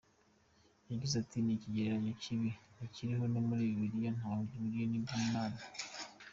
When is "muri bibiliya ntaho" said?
3.47-4.39